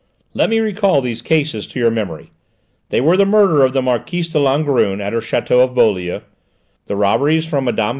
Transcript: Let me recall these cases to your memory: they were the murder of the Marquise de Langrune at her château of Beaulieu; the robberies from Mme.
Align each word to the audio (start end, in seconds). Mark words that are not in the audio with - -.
Let 0.33 0.49
me 0.49 0.57
recall 0.59 0.99
these 0.99 1.21
cases 1.21 1.67
to 1.67 1.79
your 1.79 1.91
memory: 1.91 2.31
they 2.89 3.01
were 3.01 3.15
the 3.15 3.23
murder 3.23 3.63
of 3.63 3.73
the 3.73 3.83
Marquise 3.83 4.29
de 4.29 4.39
Langrune 4.39 4.99
at 4.99 5.13
her 5.13 5.19
château 5.19 5.63
of 5.63 5.75
Beaulieu; 5.75 6.21
the 6.87 6.95
robberies 6.95 7.45
from 7.45 7.65
Mme. 7.65 7.79